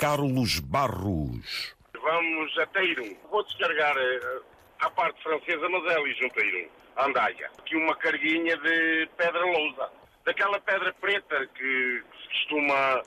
Carlos 0.00 0.60
Barros. 0.60 1.76
Vamos 1.92 2.58
a 2.58 2.66
Teiro. 2.68 3.18
Vou 3.30 3.44
descarregar 3.44 3.94
uh, 3.98 4.42
à 4.78 4.88
parte 4.88 5.22
francesa, 5.22 5.68
mas 5.68 5.84
é 5.92 5.94
ali 5.94 6.14
junto 6.14 6.40
a 6.40 6.42
Irum, 6.42 6.68
a 6.96 7.04
Andaia. 7.04 7.50
Aqui 7.58 7.76
uma 7.76 7.94
carguinha 7.96 8.56
de 8.56 9.06
pedra 9.18 9.44
lousa. 9.44 9.90
Daquela 10.24 10.58
pedra 10.58 10.94
preta 10.94 11.46
que 11.48 12.02
se 12.22 12.28
costuma 12.28 13.02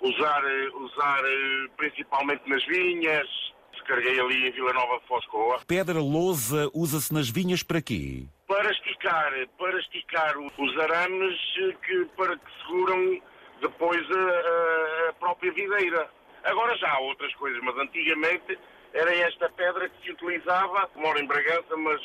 usar, 0.00 0.42
eh, 0.42 0.70
usar 0.74 1.20
eh, 1.22 1.68
principalmente 1.76 2.48
nas 2.48 2.64
vinhas. 2.64 3.28
Descarreguei 3.72 4.18
ali 4.18 4.48
em 4.48 4.50
Vila 4.50 4.72
Nova 4.72 5.00
de 5.00 5.06
Foscoa. 5.06 5.60
Pedra 5.66 6.00
lousa 6.00 6.70
usa-se 6.72 7.12
nas 7.12 7.28
vinhas 7.28 7.62
para 7.62 7.82
quê? 7.82 8.24
Para 8.46 8.70
esticar, 8.70 9.32
para 9.58 9.78
esticar 9.80 10.38
os 10.38 10.78
arames 10.78 11.38
que, 11.84 12.06
para 12.16 12.38
que 12.38 12.50
seguram 12.62 13.20
depois 13.60 14.00
a, 14.10 15.08
a 15.10 15.12
própria 15.12 15.52
videira. 15.52 16.08
Agora 16.48 16.74
já 16.78 16.90
há 16.90 16.98
outras 17.00 17.34
coisas, 17.34 17.60
mas 17.62 17.76
antigamente 17.76 18.58
era 18.94 19.14
esta 19.14 19.50
pedra 19.50 19.88
que 19.88 20.02
se 20.02 20.12
utilizava, 20.12 20.90
moro 20.96 21.18
em 21.18 21.26
Bragança, 21.26 21.76
mas, 21.76 22.00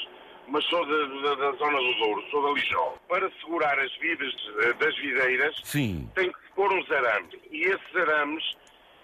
mas 0.47 0.65
sou 0.65 0.85
da, 0.85 1.29
da, 1.29 1.35
da 1.35 1.51
zona 1.57 1.77
do 1.77 1.93
Douro, 1.95 2.23
sou 2.29 2.43
da 2.43 2.51
Lijó. 2.51 2.97
Para 3.07 3.31
segurar 3.39 3.79
as 3.79 3.95
vidas 3.97 4.33
das 4.79 4.95
videiras, 4.97 5.55
Sim. 5.63 6.09
tem 6.13 6.29
que 6.29 6.39
pôr 6.55 6.71
uns 6.73 6.91
arames. 6.91 7.33
E 7.51 7.61
esses 7.61 7.95
arames 7.95 8.43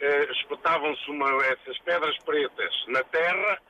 eh, 0.02 0.28
espetavam-se 0.32 1.10
essas 1.52 1.78
pedras 1.80 2.18
pretas 2.26 2.86
na 2.88 3.04
terra 3.06 3.62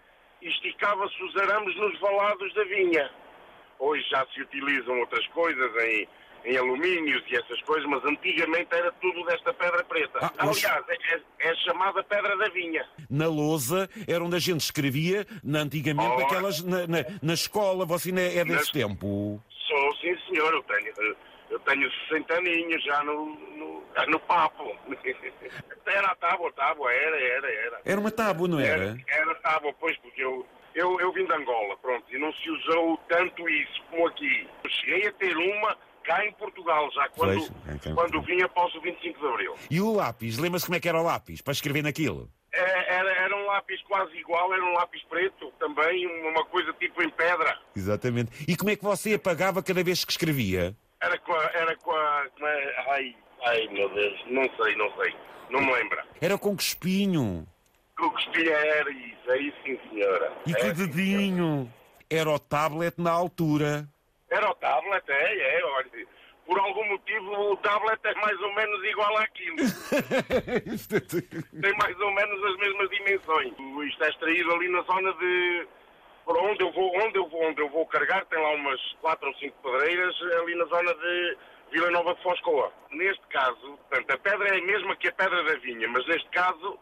e 0.41 0.47
esticava-se 0.47 1.23
os 1.23 1.37
arames 1.37 1.75
nos 1.75 1.99
valados 1.99 2.51
da 2.55 2.63
vinha. 2.63 3.11
Hoje 3.77 4.03
já 4.09 4.25
se 4.33 4.41
utilizam 4.41 4.99
outras 4.99 5.25
coisas 5.27 5.83
em 5.83 6.07
em 6.45 6.57
alumínios 6.57 7.23
e 7.29 7.35
essas 7.35 7.61
coisas, 7.63 7.85
mas 7.89 8.03
antigamente 8.05 8.73
era 8.73 8.91
tudo 8.93 9.23
desta 9.25 9.53
pedra 9.53 9.83
preta. 9.83 10.19
Ah, 10.21 10.31
Aliás, 10.37 10.83
é, 10.87 10.97
chamada 11.79 12.03
pedra 12.03 12.35
da 12.37 12.49
vinha. 12.49 12.85
Na 13.09 13.27
lousa 13.27 13.89
era 14.07 14.23
onde 14.23 14.35
a 14.35 14.39
gente 14.39 14.61
escrevia, 14.61 15.25
na, 15.43 15.59
antigamente, 15.59 16.09
Oh. 16.09 16.19
naquelas, 16.19 16.61
na, 16.63 16.85
na, 16.87 16.97
na 17.21 17.33
escola. 17.33 17.85
Você 17.85 18.11
não 18.11 18.21
é 18.21 18.29
desse 18.43 18.49
Nas- 18.49 18.69
tempo? 18.71 19.41
Sou, 19.67 19.95
sim 20.01 20.15
senhor, 20.27 20.51
eu 20.53 20.63
tenho, 20.63 20.93
eu 21.49 21.59
tenho 21.59 21.89
60 22.09 22.33
aninhos 22.35 22.83
já 22.83 23.03
no, 23.03 23.25
no, 23.57 23.83
no 24.07 24.19
papo. 24.21 24.75
Era 25.85 26.11
a 26.11 26.15
tábua, 26.15 26.51
tábua, 26.53 26.91
era, 26.93 27.19
era, 27.19 27.51
era. 27.51 27.81
Era 27.83 27.99
uma 27.99 28.11
tábua, 28.11 28.47
não 28.47 28.59
era? 28.59 28.95
Era 29.07 29.33
tábua, 29.35 29.73
pois, 29.79 29.97
porque 29.97 30.23
eu, 30.23 30.45
eu, 30.75 30.99
eu 30.99 31.11
vim 31.11 31.25
de 31.25 31.33
Angola, 31.33 31.75
pronto, 31.77 32.05
e 32.15 32.19
não 32.19 32.31
se 32.33 32.47
usou 32.51 32.95
tanto 33.09 33.49
isso 33.49 33.81
como 33.89 34.05
aqui. 34.07 34.47
Eu 34.63 34.69
cheguei 34.69 35.07
a 35.07 35.11
ter 35.13 35.35
uma 35.35 35.75
cá 36.09 36.25
em 36.25 36.31
Portugal, 36.33 36.89
já 36.91 37.07
quando, 37.09 37.37
Pois, 37.37 37.51
é, 37.85 37.89
em 37.91 37.93
quando 37.95 38.21
vinha 38.23 38.45
após 38.45 38.73
o 38.73 38.81
25 38.81 39.19
de 39.19 39.27
Abril. 39.27 39.55
E 39.69 39.79
o 39.79 39.93
lápis? 39.93 40.39
Lembra-se 40.39 40.65
como 40.65 40.75
é 40.75 40.79
que 40.79 40.89
era 40.89 40.99
o 40.99 41.03
lápis? 41.03 41.39
Para 41.39 41.53
escrever 41.53 41.83
naquilo? 41.83 42.27
É, 42.51 42.95
Era, 42.95 43.11
era 43.11 43.35
um 43.37 43.45
lápis 43.45 43.79
quase 43.83 44.17
igual, 44.17 44.51
era 44.51 44.63
um 44.65 44.73
lápis 44.73 45.03
preto 45.03 45.53
também, 45.59 46.07
uma 46.27 46.43
coisa 46.45 46.73
tipo 46.73 47.03
em 47.03 47.09
pedra. 47.11 47.55
Exatamente. 47.75 48.31
E 48.47 48.57
como 48.57 48.71
é 48.71 48.75
que 48.75 48.83
você 48.83 49.13
apagava 49.13 49.61
cada 49.61 49.83
vez 49.83 50.03
que 50.03 50.11
escrevia? 50.11 50.75
Era 50.99 51.17
com 51.19 51.31
a. 51.33 51.43
Era 51.53 51.75
com 51.77 51.91
a 51.91 52.25
como 52.33 52.47
é? 52.47 52.85
ai, 52.89 53.15
ai 53.45 53.67
meu 53.67 53.87
Deus, 53.93 54.19
não 54.27 54.49
sei, 54.57 54.75
não 54.75 54.91
sei. 54.97 55.13
Não 55.51 55.61
me 55.61 55.71
lembra. 55.73 56.03
Era 56.19 56.37
com 56.39 56.53
espinho. 56.55 57.47
O 57.99 58.09
que 58.11 58.21
espelha 58.21 58.53
era 58.53 58.91
isso, 58.91 59.31
aí 59.31 59.53
sim 59.63 59.79
senhora. 59.89 60.33
E 60.47 60.51
É, 60.51 60.55
que 60.55 60.61
senhora. 60.61 60.73
dedinho. 60.73 61.73
Era 62.09 62.31
o 62.31 62.39
tablet 62.39 62.95
na 62.97 63.11
altura. 63.11 63.87
Era 64.29 64.49
o 64.49 64.55
tablet, 64.55 65.03
é, 65.09 65.59
é, 65.59 65.65
olha. 65.65 66.07
Por 66.45 66.59
algum 66.59 66.87
motivo 66.89 67.51
o 67.51 67.57
tablet 67.57 67.99
é 68.03 68.13
mais 68.15 68.39
ou 68.41 68.53
menos 68.53 68.83
igual 68.85 69.17
àquilo. 69.17 69.57
Tem 71.61 71.77
mais 71.77 71.99
ou 71.99 72.11
menos 72.11 72.43
as 72.43 72.57
mesmas 72.57 72.89
dimensões. 72.89 73.53
Isto 73.87 74.03
é 74.03 74.09
extraído 74.09 74.53
ali 74.53 74.67
na 74.69 74.81
zona 74.81 75.13
de. 75.13 75.67
Por 76.25 76.37
onde 76.37 76.63
eu 76.63 76.71
vou, 76.71 76.95
onde 76.97 77.17
eu 77.17 77.27
vou, 77.27 77.43
onde 77.43 77.61
eu 77.61 77.69
vou 77.69 77.85
carregar, 77.87 78.25
tem 78.25 78.39
lá 78.39 78.51
umas 78.51 78.79
quatro 79.01 79.27
ou 79.27 79.33
cinco 79.35 79.55
pedreiras 79.63 80.15
ali 80.41 80.55
na 80.55 80.65
zona 80.65 80.93
de 80.93 81.37
Vila 81.71 81.89
Nova 81.91 82.13
de 82.13 82.21
Foscoa. 82.21 82.71
Neste 82.91 83.25
caso, 83.27 83.79
portanto, 83.89 84.11
a 84.11 84.17
pedra 84.17 84.49
é 84.49 84.59
a 84.59 84.63
mesma 84.63 84.95
que 84.95 85.07
a 85.07 85.11
pedra 85.11 85.43
da 85.43 85.55
vinha, 85.59 85.87
mas 85.87 86.05
neste 86.07 86.29
caso 86.29 86.79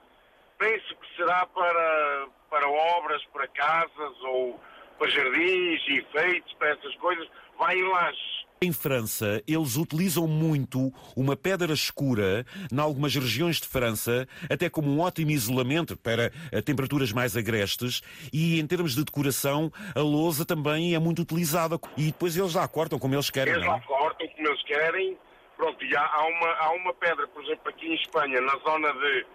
penso 0.57 0.95
que 0.95 1.16
será 1.16 1.45
para, 1.45 2.27
para 2.50 2.67
obras, 2.67 3.23
para 3.31 3.47
casas 3.47 4.21
ou 4.23 4.59
para 4.97 5.09
jardins 5.09 5.81
e 5.87 5.99
enfeites, 5.99 6.53
para 6.57 6.69
essas 6.69 6.95
coisas, 6.95 7.27
vai 7.57 7.77
em 7.77 7.83
lajes. 7.89 8.37
Em 8.59 8.71
França, 8.73 9.43
eles 9.47 9.75
utilizam 9.75 10.27
muito 10.27 10.91
uma 11.15 11.35
pedra 11.35 11.71
escura, 11.73 12.43
em 12.71 12.79
algumas 12.79 13.13
regiões 13.13 13.57
de 13.61 13.67
França, 13.67 14.27
até 14.51 14.67
como 14.67 14.89
um 14.89 14.99
ótimo 14.99 15.29
isolamento 15.29 15.95
para 15.95 16.31
eh, 16.51 16.59
temperaturas 16.59 17.11
mais 17.11 17.37
agrestes. 17.37 18.01
E 18.33 18.59
em 18.59 18.65
termos 18.65 18.95
de 18.95 19.03
decoração, 19.03 19.71
a 19.93 19.99
lousa 19.99 20.43
também 20.43 20.95
é 20.95 20.99
muito 20.99 21.21
utilizada. 21.21 21.79
E 21.95 22.07
depois 22.07 22.35
eles 22.35 22.55
lá 22.55 22.67
cortam 22.67 22.97
como 22.97 23.13
eles 23.13 23.29
querem, 23.29 23.53
Eles 23.53 23.63
não 23.63 23.73
lá 23.73 23.77
é? 23.77 23.81
cortam 23.81 24.27
como 24.27 24.47
eles 24.47 24.63
querem. 24.63 25.17
Pronto, 25.55 25.85
e 25.85 25.95
há, 25.95 26.01
há 26.01 26.25
uma, 26.25 26.49
há 26.53 26.71
uma 26.71 26.93
pedra, 26.95 27.27
por 27.27 27.43
exemplo, 27.43 27.69
aqui 27.69 27.87
em 27.87 27.95
Espanha, 27.95 28.41
na 28.41 28.55
zona 28.57 28.91
de, 28.93 29.25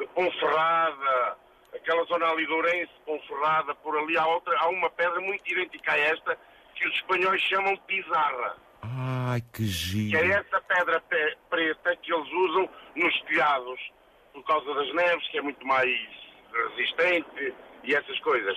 de 0.00 0.06
Ponferrada, 0.12 1.36
aquela 1.74 2.04
zona 2.04 2.26
ali 2.26 2.46
de 2.46 2.52
Ourense, 2.52 2.92
Ponferrada, 3.06 3.74
por 3.76 3.96
ali 3.96 4.16
há 4.16 4.26
outra, 4.26 4.56
há 4.58 4.68
uma 4.68 4.90
pedra 4.90 5.20
muito 5.20 5.42
idêntica 5.50 5.92
a 5.92 5.98
esta, 5.98 6.38
que 6.74 6.86
os 6.86 6.94
espanhóis 6.96 7.40
chamam 7.42 7.74
de 7.74 7.80
pizarra. 7.82 8.56
Ai, 8.82 9.40
que 9.40 9.58
Que 9.58 10.16
é 10.16 10.20
giro. 10.20 10.32
essa 10.32 10.60
pedra 10.62 11.00
pe- 11.02 11.36
preta 11.48 11.96
que 11.96 12.12
eles 12.12 12.28
usam 12.32 12.68
nos 12.96 13.20
telhados, 13.22 13.80
por 14.32 14.44
causa 14.44 14.74
das 14.74 14.92
neves, 14.94 15.28
que 15.28 15.38
é 15.38 15.42
muito 15.42 15.64
mais 15.66 15.90
resistente 16.52 17.54
e 17.84 17.94
essas 17.94 18.18
coisas. 18.20 18.56